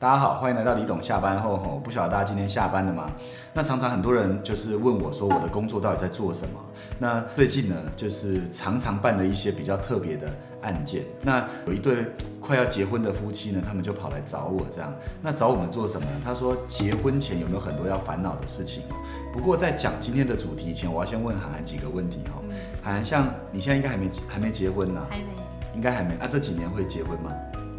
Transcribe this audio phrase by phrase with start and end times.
[0.00, 3.10] 大家好，欢迎来到李董下班后吼，不晓得大家今天下班了吗？
[3.52, 6.60] 那常常很多人就是问我说，我的工作到底在做什么？
[7.00, 10.30] 那最近呢，就是常常办了一些比较特别的
[10.62, 11.02] 案件。
[11.20, 12.06] 那有一对
[12.40, 16.12] 快要结婚的夫妻呢，他们就跑来找我，这样，那找我们做什么呢？
[16.24, 18.84] 他说结婚前有没有很多要烦恼的事情？
[19.32, 22.40] 不过在讲今天的主题前，我要先问涵涵几个问题哈。
[22.84, 25.04] 涵涵，像你现在应该还没还没结婚呢？
[25.10, 25.24] 还没，
[25.74, 26.28] 应该还没啊？
[26.30, 27.32] 这几年会结婚吗？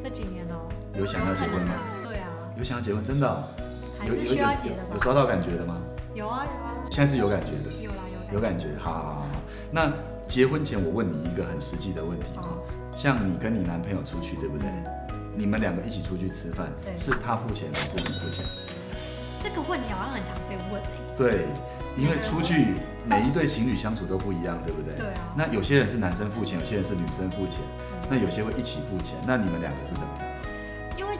[0.03, 0.67] 这几年哦、
[0.99, 1.73] 有想要结婚吗？
[2.59, 3.41] 有想要结婚，真的哦、
[3.97, 4.89] 还是需要结的吧？
[4.93, 5.77] 有抓到感觉的吗？
[6.13, 7.97] 有啊有啊，现在是有感觉的，有啦
[8.27, 8.67] 有有感觉。
[8.77, 9.27] 好好好好。
[9.71, 9.89] 那
[10.27, 12.43] 结婚前我问你一个很实际的问题啊，
[12.97, 14.69] 像你跟你男朋友出去，对不对？
[15.33, 18.43] 你们两个一起出去吃饭，是他付钱还是你付钱？
[19.41, 21.45] 这个问题好像很常被问哎、对，
[21.95, 22.73] 因为出去
[23.05, 24.97] 每一对情侣相处都不一样，对不对？
[24.97, 27.61] 对啊那有些人是男生付钱，有些人是女生付钱，
[28.09, 29.15] 那有些会一起付钱。
[29.25, 30.27] 那你们两个是怎么样？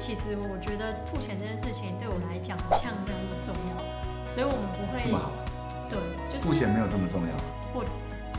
[0.10, 3.78] 其实我觉得付钱这件事情对我来讲好像没有那么重要，
[4.26, 5.30] 所以我们不会这么好，
[5.88, 6.00] 对，
[6.34, 7.34] 就是付钱没有这么重要。
[7.76, 7.86] 我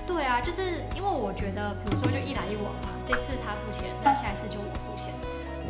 [0.04, 5.14] 对啊，就是因为我觉得，比如说就一来一往嘛，这次他付钱，那下一次就我付钱，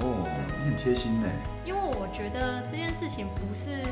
[0.00, 0.24] 哦，
[0.64, 1.28] 你很贴心呢。
[1.66, 3.84] 因为我觉得这件事情不是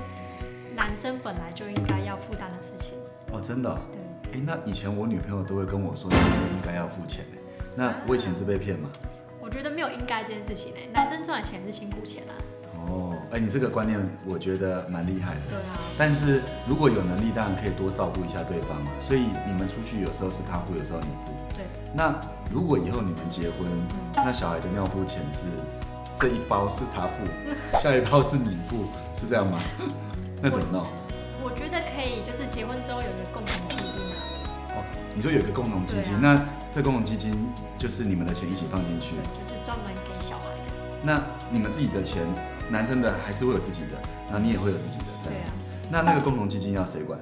[0.74, 2.96] 男生本来就应该要负担的事情，
[3.30, 4.40] 哦，真的哦、对。
[4.40, 7.38] 哎，那以前我女朋友都会跟我说，男生应该要付钱哎。
[7.76, 8.88] 那我以前是被骗吗？
[9.48, 12.36] 我觉得没有应该这件事情呢、男生赚的钱是辛苦钱啊。
[12.86, 15.40] 哦，哎，你这个观念我觉得蛮厉害的。
[15.48, 18.90] 对啊，但是如果有能力，当然可以多照顾一下对方嘛。
[19.00, 21.32] 所以你们出去有时候是他付，有时候你付。
[21.56, 22.14] 对，那
[22.52, 23.66] 如果以后你们结婚，
[24.14, 25.46] 那小孩的尿布钱是
[26.18, 27.24] 这一包是他付，
[27.80, 29.62] 下一包是你付，是这样吗？
[30.42, 30.86] 那怎么弄？
[31.42, 33.77] 我觉得可以，就是结婚之后有一个共同
[35.18, 36.40] 你说有一个共同基金，对那
[36.72, 37.34] 这共同基金
[37.76, 40.96] 就是你们的钱一起放进去对，，就是专门给小孩的。
[41.02, 42.22] 那你们自己的钱，
[42.70, 43.98] 男生的还是会有自己的，
[44.30, 45.40] 那你也会有自己的，这样。
[45.42, 45.52] 对啊，
[45.90, 47.18] 那那个共同基金要谁管？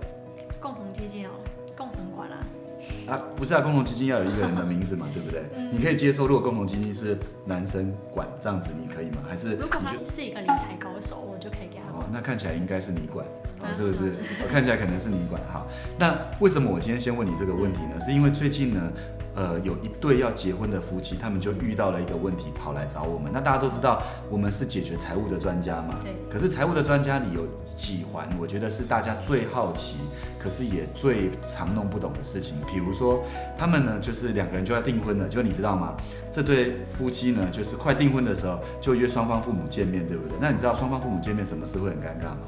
[0.61, 1.31] 共同基金哦，
[1.75, 2.37] 共同管啊。
[3.09, 5.43] 啊，不是啊，共同基金要有一个人的名字嘛， 对不对？
[5.57, 9.23] 嗯你可以接受，如果共同基金是男生管，这样子你可以吗？
[9.27, 10.05] 还是如果他你？
[10.05, 14.13] 是一个理财高手，我就可以给他哦。，那看起来应该是你管，哦啊是不是？
[14.43, 15.41] 我看起来可能是你管。
[15.53, 15.67] 哈，
[15.99, 18.01] 那为什么我今天先问你这个问题呢？
[18.01, 18.93] 是因为最近呢，
[19.35, 23.31] 呃，有一对要结婚的夫妻，他们就遇到了一个问题，跑来找我们。
[23.33, 25.95] 那大家都知道，我们是解决财务的专家嘛。
[26.03, 26.15] 对。
[26.31, 29.97] 可是财务的专家里有几环，我觉得是大家最好奇，
[30.39, 32.57] 可是也最常弄不懂的事情。
[32.71, 33.25] 比如说，
[33.59, 35.97] 他们呢就是两个人就要订婚了，就你知道吗？
[36.31, 40.37] 这对夫妻呢，就是快订婚的时候就约双方父母见面，对不对？
[40.41, 42.39] 那你知道双方父母见面什么事会很尴尬吗？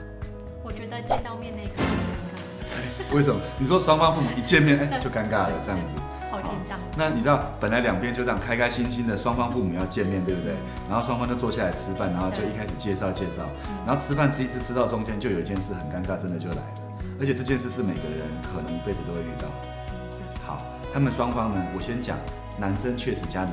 [0.69, 3.41] 我觉得见到面那一刻很尴为什么？
[3.59, 5.95] 你说双方父母一见面，哎， 就尴尬了这样子。
[6.31, 6.79] 好紧张。
[6.95, 10.53] 那你知道，本来两边就这样开开心心的，双方父母要见面，对不对？
[10.87, 13.49] 然后双方就坐下来吃饭，然后就一开始介绍介绍，
[13.87, 16.75] 然后吃饭吃一吃吃到中间，就有一件事很尴尬，真的就来了。
[17.19, 19.49] 而且这件事是每个人可能一辈子都会遇到。
[19.81, 20.39] 什么事情？
[20.45, 20.59] 好，
[20.93, 22.19] 他们双方呢，我先讲，
[22.59, 23.53] 男生确实家里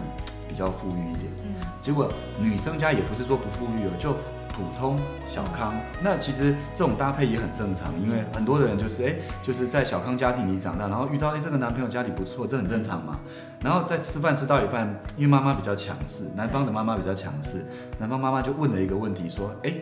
[0.50, 4.12] 比较富裕一点，嗯，结果女生家也不是说不富裕哦，就
[4.56, 5.74] 普通小康。
[6.02, 13.20] 那其实这种搭配也很正常，因为很多的人就是哎、就是在小康家庭里长大，然后遇到哎、这个男朋友家里不错，这很正常嘛。
[13.62, 17.66] 然后在吃饭吃到一半，因为妈妈比较强势，男方的妈妈比较强势，
[18.00, 19.74] 男方妈妈就问了一个问题说，哎、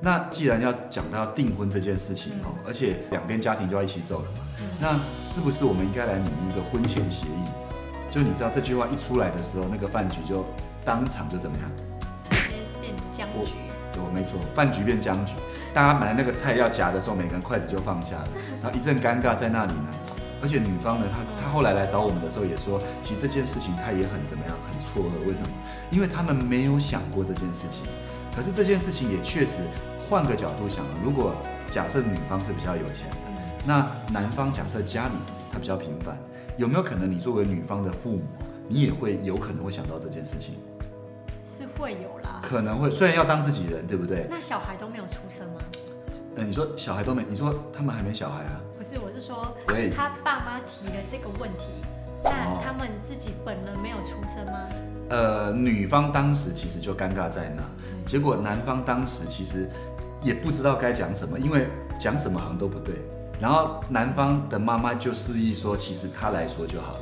[0.00, 4.44] 那既然要讲到订婚这件事情哦，而且两边家庭就要一起走了嘛，
[4.80, 7.44] 那是不是我们应该来拟一个婚前协议？
[8.10, 10.44] 就你知道这句话一出来的时候，那个饭局就
[10.84, 11.70] 当场就怎么样？
[12.30, 13.52] 直接变僵局。
[13.96, 15.32] 对，没错，饭局变僵局。
[15.72, 18.28] 大家本来那个菜要夹的时候，每个人筷子就放下了，
[18.62, 19.88] 然后一阵尴尬在那里呢。
[20.42, 25.26] 而且女方呢，她她后来来找我们的时候也说，其实这件事情她也很怎么样，很错愕。
[25.26, 25.48] 为什么？
[25.90, 27.86] 因为他们没有想过这件事情。
[28.34, 29.62] 可是这件事情也确实，
[30.08, 31.34] 换个角度想啊，如果
[31.70, 33.16] 假设女方是比较有钱的，
[33.64, 35.14] 那男方假设家里
[35.50, 36.16] 他比较平凡，
[36.58, 38.22] 有没有可能你作为女方的父母，
[38.68, 40.56] 你也会有可能会想到这件事情？
[41.44, 42.25] 是会有啦。
[42.46, 44.28] 可能会，虽然要当自己人，对不对？
[44.30, 45.60] 那小孩都没有出生吗？
[46.36, 48.60] 呃，你说小孩都没，你说他们还没小孩啊？
[48.78, 51.72] 不是，我是说喂他爸妈提了这个问题，
[52.22, 54.68] 哦那他们自己本人没有出生吗？
[55.10, 57.62] 呃，女方当时其实就尴尬在那，
[58.06, 59.68] 结果男方当时其实
[60.22, 61.66] 也不知道该讲什么，因为
[61.98, 62.94] 讲什么好像都不对。
[63.40, 67.00] 然后男方的妈妈就示意说，其实他来说就好了。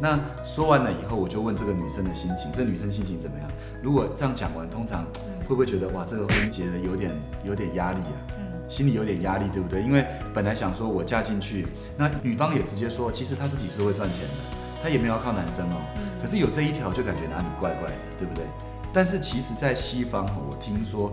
[0.00, 3.48] 那说完了以后，我就问这个女生的心情，这女生心情怎么样？
[3.82, 5.04] 如果这样讲完，通常
[5.46, 7.12] 会不会觉得哇，这个婚结的有点
[7.44, 8.18] 有点压力啊？
[8.38, 9.82] 嗯，心里有点压力，对不对？
[9.82, 10.04] 因为
[10.34, 14.34] 本来想说我嫁进去，那女方也直接说，其实她自己是会赚钱的，
[14.82, 15.76] 她也没有要靠男生哦。
[16.20, 18.44] 可是有这一条就感觉哪里怪怪的，对不对？
[18.92, 21.12] 但是其实，在西方哦，我听说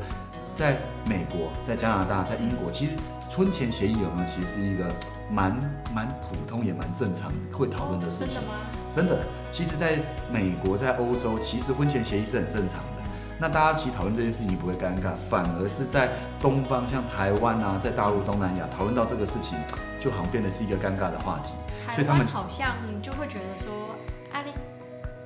[0.55, 2.91] 在美国、在加拿大、在英国，其实
[3.35, 4.87] 婚前协议有没有，其实是一个
[5.31, 5.51] 蛮
[5.93, 8.39] 蛮普通也蛮正常会讨论的事情？
[8.91, 9.17] 真的，
[9.51, 9.97] 其实在
[10.31, 12.88] 美国、在欧洲，其实婚前协议是很正常的。
[13.39, 16.09] 那大家其实讨论这件事情不会尴尬，反而是在
[16.39, 19.57] 东方，像台湾啊，在大陆、东南亚讨论到这个事情，
[19.99, 21.53] 就好像变得是一个尴尬的话题。
[21.91, 23.95] 所以他们好像就会觉得说，
[24.31, 24.53] 啊你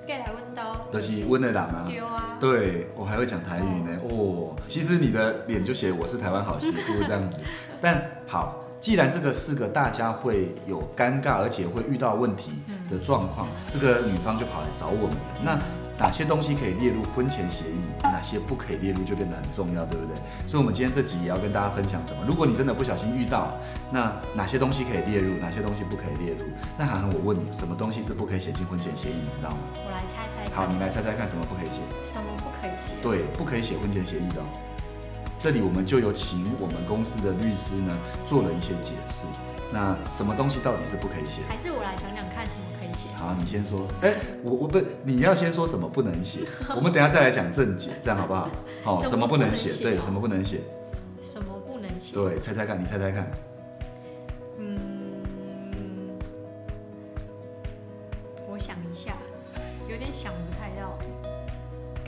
[0.07, 1.83] 盖来问到，都是温的党啊。
[1.85, 7.37] 丢啊，对我还会讲台语呢，哦，其实你的脸就写我是台湾好媳妇这样子。
[7.81, 12.51] 但好，既然这个是个大家会有尴尬，而且会遇到问题
[12.87, 15.17] 的状况，这个女方就跑来找我们。
[15.43, 15.57] 那
[15.97, 20.15] 哪些东西可以列入婚前协议，哪些不可以列入，就变得很重要，对不对？
[20.45, 22.19] 所以，我们今天这集也要跟大家分享什么？
[22.27, 23.49] 如果你真的不小心遇到，
[23.89, 26.45] 那哪些东西可以列入，哪些东西不可以列入？
[26.77, 29.57] 那涵涵，我问你，什么东西是不可以写进婚前协议，你知道吗？
[29.83, 31.81] 我来猜猜好，你来猜猜看，什么不可以写？
[32.03, 32.93] 什么不可以写？
[33.01, 34.74] 对，不可以写婚前协议的、哦。
[35.45, 37.95] 这里我们就有请我们公司的律师呢
[38.25, 39.27] 做了一些解释。
[39.71, 41.41] 那什么东西到底是不可以写？
[41.47, 43.09] 还是我来讲讲看什么可以写？
[43.15, 43.85] 好，你先说。
[44.01, 44.11] 哎、
[44.41, 46.39] 我我不，你要先说什么不能写，
[46.75, 48.49] 我们等一下再来讲正解，这样好不好？
[48.83, 49.83] 好、什么不能写？
[49.83, 50.61] 对，什么不能写？
[51.21, 52.15] 什么不能写？
[52.15, 53.29] 对，猜猜看，你猜猜看。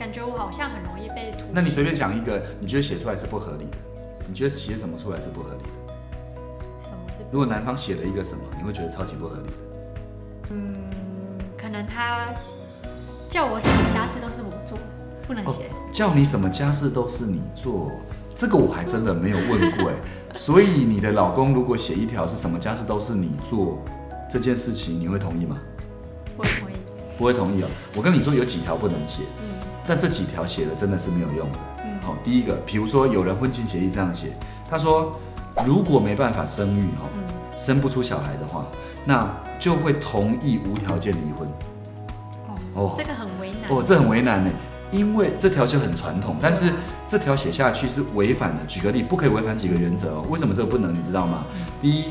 [0.08, 1.44] 感觉我好像很容易被突袭。
[1.52, 3.76] 那你随便讲一个，你觉得写出来是不合理的？
[4.26, 5.92] 你觉得写什么出来是不合理的？
[6.82, 7.24] 什么是？
[7.30, 9.52] 如果男方写了一个什么，你会觉得超级不合理的？
[10.52, 10.74] 嗯，
[11.58, 12.32] 可能他
[13.28, 14.78] 叫我什么家事都是我做，
[15.26, 15.68] 不能写。
[15.92, 17.90] 叫你什么家事都是你做，
[18.34, 19.94] 这个我还真的没有问过哎。
[20.32, 23.78] 所以你的老公如果写一条是什么家事都是你做
[24.30, 25.58] 这件事情，你会同意吗？
[27.18, 27.66] 不会同意哦。
[27.96, 29.44] 我跟你说有几条不能写，嗯
[29.86, 31.58] 但这几条写的真的是没有用的。
[31.84, 34.28] 嗯好，第一个，比如说有人婚前协议这样写，
[34.70, 35.12] 他说
[35.66, 38.66] 如果没办法生育哦，嗯，生不出小孩的话，
[39.04, 39.28] 那
[39.58, 41.48] 就会同意无条件离婚。
[42.46, 43.70] 哦哦，这个很为难。
[43.70, 44.50] 哦，这很为难呢，
[44.90, 46.72] 因为这条就很传统，但是
[47.06, 48.60] 这条写下去是违反的。
[48.66, 50.24] 举个例，不可以违反几个原则哦。
[50.30, 50.94] 为什么这个不能？
[50.94, 51.44] 你知道吗？
[51.80, 52.04] 第一，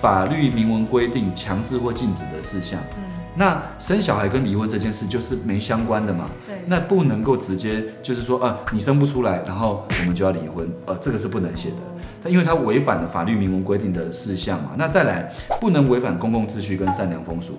[0.00, 2.80] 法律明文规定强制或禁止的事项。
[2.96, 3.04] 嗯，
[3.38, 6.56] 那生小孩跟离婚这件事就是没相关的嘛，对。
[6.66, 11.76] 那不能够直接就是说，啊，你生不出来，然后我们就要离婚，呃，这个是不能写的。
[12.20, 14.72] 它因为它违反了法律明文规定的事项嘛。
[14.76, 17.52] 那再来，不能违反公共秩序跟善良风俗，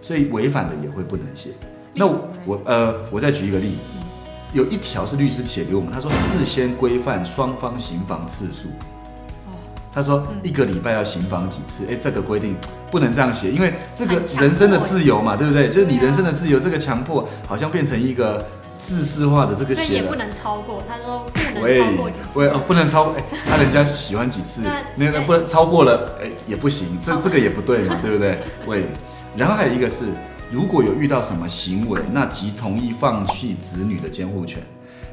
[0.00, 1.50] 所以违反的也会不能写。
[1.94, 3.76] 那我我呃，我再举一个例，
[4.52, 8.68] 有一条是律师写给我们，他说事先规范双方行房次数。
[9.90, 11.84] 哦他说一个礼拜要行房几次？
[11.90, 12.56] 哎、这个规定
[12.92, 15.68] 不能这样写，因为这个人生的自由嘛，对不对？
[15.68, 18.46] 就是你人生的自由，这个强迫好像变成一个
[18.80, 20.14] 自式化的这个所以也不。
[20.14, 20.80] 能超过。
[20.88, 22.26] 他说不能喂超过几次。
[22.36, 28.38] 喂哦，不能超哎，他人家喜欢几次那，那个不能超过了哎也不行，这这个也不对嘛， 对不对？
[28.66, 28.84] 喂，
[29.36, 30.04] 然后还有一个是，
[30.52, 34.62] 如果有遇到什么行为，那即同意放弃子女的监护权。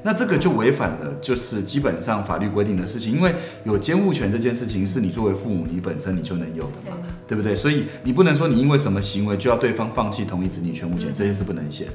[0.04, 3.34] 那这个就违反了，就是基本上法律规定的事情，因为
[3.64, 6.98] 有监护权这件事情是你作为父母你本身你就能有的嘛，
[7.28, 7.56] 对不对？
[7.56, 11.94] 所以你不能说你因为什么行为就要对方放弃同意子女监护权，这些是不能写的。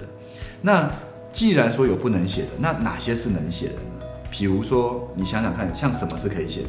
[0.60, 0.90] 那
[1.32, 4.06] 既然说有不能写的，那哪些是能写的呢？
[4.31, 6.69] 比如说，你想想看，像什么是可以写的？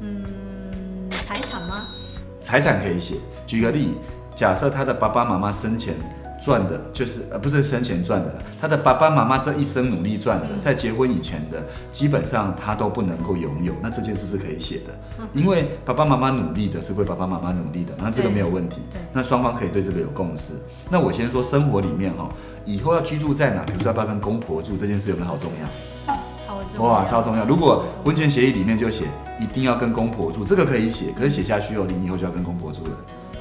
[0.00, 0.24] 嗯，
[1.26, 1.88] 财产吗？
[2.40, 3.16] 财产可以写。
[3.46, 3.94] 举个例，
[4.34, 5.94] 假设他的爸爸妈妈生前
[6.46, 11.60] 赚的，就是呃不是生前赚的，他的爸爸妈妈这一生努力赚的，在结婚以前的，
[11.90, 13.72] 基本上他都不能够拥有。
[13.82, 14.94] 那这件事是可以写的，
[15.34, 19.02] 因为爸爸妈妈努力的是归爸爸妈妈努力的，那这个没有问题对。
[19.12, 20.52] 那双方可以对这个有共识。
[20.88, 22.28] 那我先说生活里面哈，
[22.64, 26.14] 以后要居住在哪，比如说要不要跟公婆住，这件事有没有好重要？
[26.38, 26.82] 超重要。
[26.88, 27.44] 哇，超重要！
[27.44, 29.06] 如果婚前协议里面就写
[29.40, 32.90] 一定要跟公婆住，这个可以写，可是写下去后，你以后就要跟公婆住了，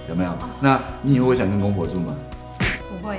[0.10, 0.32] 有没有？
[0.60, 2.16] 那你以后会想跟公婆住吗？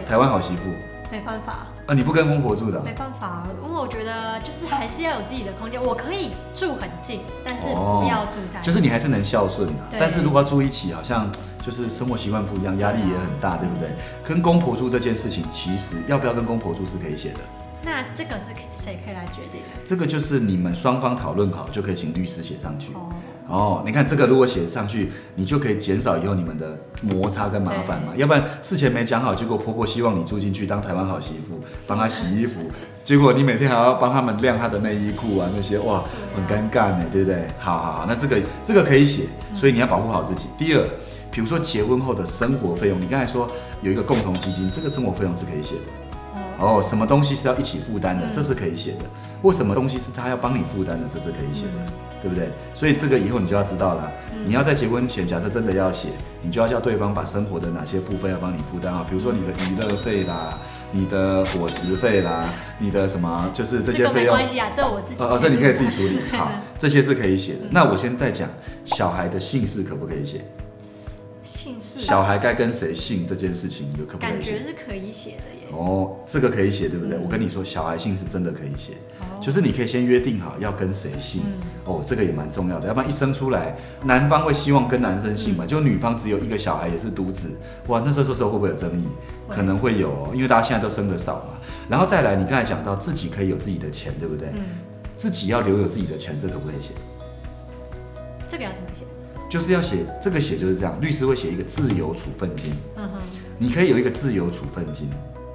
[0.06, 0.62] 台湾好媳妇
[1.10, 5.80] 没办法，啊，你不跟公婆住的啊、没办法，因为我觉得就是还是要有自己的空间。
[5.82, 8.66] 我可以住很近，但是哦不要住在一起。
[8.66, 11.30] 就是你还是能孝顺的、对但是如果要住一起，好像
[11.62, 13.88] 就是生活习惯不一样，压力也很大，对不对？
[14.24, 17.40] 跟公婆住这件事情，其实要不要跟公婆住是可以写的，
[17.84, 19.86] 那这个是谁可以来决定的？
[19.86, 22.92] 这个就是你们双方讨论好，就可以请律师写上去。
[22.94, 23.08] 哦，
[23.48, 28.12] 哦，你看这个如果写上去，你就可以减少以后你们的摩擦跟麻烦嘛。
[28.16, 32.60] 要不然事前没讲好，结果婆婆希望你住进去当台湾好媳妇，帮她洗衣服，
[33.04, 36.02] 结果你每天还要帮他们晾她的内衣裤啊那些，哇，
[36.34, 37.46] 很尴尬呢，对不对？
[37.58, 39.24] 好好好，那这个这个可以写，
[39.54, 40.46] 所以你要保护好自己。
[40.58, 40.84] 第二，
[41.30, 43.48] 比如说结婚后的生活费用，你刚才说
[43.80, 45.82] 有一个共同基金，这个生活费用是可以写的。
[46.58, 49.04] 哦，哦，什么东西是要一起负担的，嗯这是可以写的；
[49.42, 52.48] 或什么东西是他要帮你负担的，这是可以写的，嗯对不对？
[52.74, 54.10] 所以这个以后你就要知道了。
[54.32, 56.10] 嗯你要在结婚前，假设真的要写，
[56.40, 60.56] 你就要叫对方把生活的哪些部分要帮你负担啊，比如说你的娱乐费啦、
[60.92, 62.48] 你的伙食费啦、
[62.78, 64.36] 你的什么，就是这这个些费用。
[64.36, 65.20] 没关系啊，这我自己。
[65.20, 66.20] 哦哦，这你可以自己处理。
[66.38, 67.60] 好，这些是可以写的。
[67.70, 68.48] 那我先再讲
[68.84, 70.44] 小孩的姓氏可不可以写？
[71.46, 74.42] 姓氏小孩该跟谁姓这件事情，有可不可感以感？
[74.42, 75.68] 觉是可以写的耶。
[75.72, 77.16] 哦，这个可以写，对不对？
[77.16, 81.42] 嗯我跟你说，小孩姓是真的可以写，哦就是你可以先约定好要跟谁姓。
[81.44, 81.52] 嗯
[81.84, 87.50] 哦，这个也蛮重要的，要不然一生出来，男方会希望跟男生姓嘛，嗯就女方只有一个小孩也是独子，
[87.86, 89.06] 哇，那这时候会不会有争议？
[89.48, 91.58] 可能会有哦，因为大家现在都生的少嘛。
[91.88, 94.48] 然后再来，你刚才讲到自己可以有自己的钱，对不对？
[94.54, 94.64] 嗯，
[95.16, 96.92] 自己要留有自己的钱，这可不可以写？
[98.48, 99.04] 这个要怎么写？
[99.48, 103.18] 就是要写这个写就是这样，律师会写一个自由处分金，嗯哼，
[103.58, 105.08] 你可以有一个自由处分金。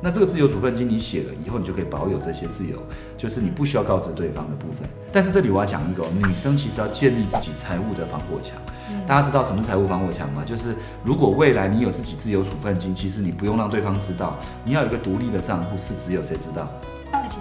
[0.04, 2.82] 那这个自由处分金你写了以后，你就可以保有这些自由，
[3.16, 4.90] 就是你不需要告知对方的部分。
[5.12, 8.56] 但是这里我要讲一个哦，女生其实要建立自己财务的防火墙。
[8.90, 10.44] 嗯大家知道什么是财务防火墙吗？
[10.46, 16.68] 就是如果未来你有自己自由处分金，其实你不用让对方知道，你要有一个独立的账户，是只有谁知道？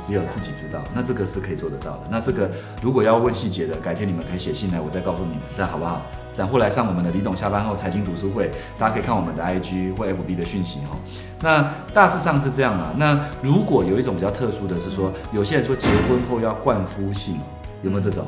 [0.07, 0.83] 只有自己知道。
[0.95, 2.01] 那这个是可以做得到的。
[2.11, 2.51] 那这个
[2.83, 6.03] 如果要问细节的，改天你们可以写信来，我再告诉你们，这样好不好？
[6.33, 10.97] 散户来上我们的李董下班后财经读书会，大家可以看我们的 IG 或 FB 的讯息哦。
[11.41, 12.95] 那大致上是这样啊。
[12.97, 17.37] 那如果有一种比较特殊的是说，有些人说结婚后要冠夫姓，
[17.83, 18.25] 有没有这种？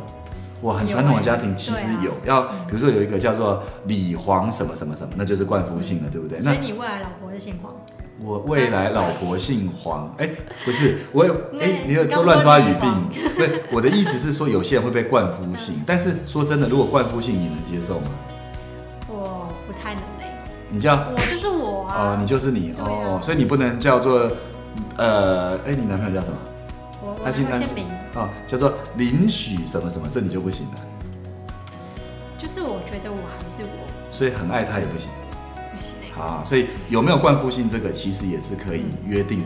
[0.62, 6.38] 哇，很传统的家庭其实有，要比如说有一个叫做李黄什么什么什么，那就是冠夫姓了，对不对？
[6.40, 7.74] 那所以你未来老婆是姓黄，
[8.22, 10.28] 我未来老婆姓黄，哎、
[10.64, 18.06] 不是，我有，哎、那你有你刚乱抓语病，不是，我的意思是说，有些人会被冠夫姓， 但是说真的，如果冠夫姓，你能接受吗？
[19.08, 20.26] 我不太能嘞。
[20.68, 22.14] 你叫，我就是我啊。
[22.14, 24.30] 哦，你就是你，啊哦，所以你不能叫做，
[24.96, 26.36] 呃，哎、你男朋友叫什么？
[27.22, 30.74] 我他姓他哦，叫做林许什么什么，这你就不行了，
[32.36, 35.08] 就是我觉得我还是我，所以很爱他也不行。
[35.54, 39.44] 不行欸好，所以有没有冠夫姓这个其实也是可以约定的。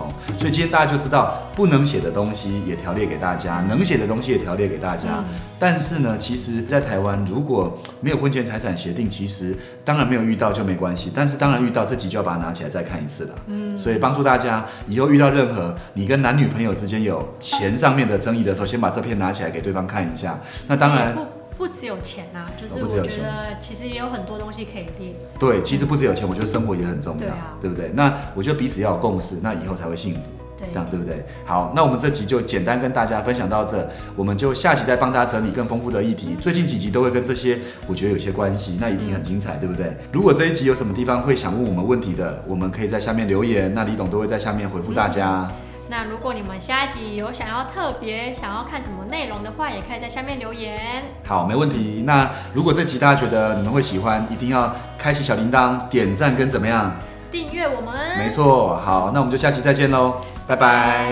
[0.00, 5.08] 好，所以今天大家就知道不能写的东西也条列给大家，能写的东西也条列给大家。
[5.18, 5.24] 嗯
[5.62, 9.54] 但是呢，其实，在台湾如果没有婚前财产协定，其实
[9.84, 11.12] 当然没有遇到就没关系。
[11.14, 13.34] 但是当然遇到，这集就要把它拿起来再看一次了。
[13.46, 20.40] 嗯，所以帮助大家以后遇到任何你跟男女朋友之间有钱上面的争议的时候，先把这篇拿起来给对方看一下。
[20.66, 21.14] 那当然，
[21.60, 25.14] 不不只有钱呐、就是我觉得其实也有很多东西可以列。
[25.38, 27.90] 对，其实不只有钱，我觉得生活也很重要，对啊对不对？
[27.92, 30.20] 那我觉得彼此要有共识，那以后才会幸福。
[30.58, 31.22] 对这样对不对？
[31.44, 33.86] 好，那我们这集就简单跟大家分享到这，
[34.16, 36.34] 我们就下期再帮大家整理更丰富的议题。
[36.40, 39.94] 最近几集都会跟这些，我觉得有些关系，那一定很精彩，对不对？
[40.10, 45.46] 如果这一集有什么地方会想问我们问题的，我们可以在下面留言，那李董都会在下面回复大家。
[45.90, 51.02] 那如果你们下一集有想要特别想要看什么内容的话，也可以在下面留言。
[51.26, 52.04] 好，没问题。
[52.06, 56.94] 那如果这集大家觉得你们会喜欢，一定要开启小铃铛、点赞跟怎么样？
[57.32, 58.76] 订阅我们，没错。
[58.76, 61.10] 好，那我们就下期再见喽，拜拜